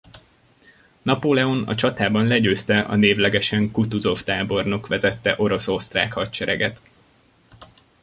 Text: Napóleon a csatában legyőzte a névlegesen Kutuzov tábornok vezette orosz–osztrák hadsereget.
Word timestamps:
Napóleon 1.01 1.63
a 1.63 1.75
csatában 1.75 2.27
legyőzte 2.27 2.81
a 2.81 2.95
névlegesen 2.95 3.71
Kutuzov 3.71 4.21
tábornok 4.23 4.87
vezette 4.87 5.33
orosz–osztrák 5.37 6.13
hadsereget. 6.13 6.81